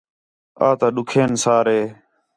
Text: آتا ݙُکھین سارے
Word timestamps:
آتا 0.67 0.87
ݙُکھین 0.95 1.31
سارے 1.43 1.79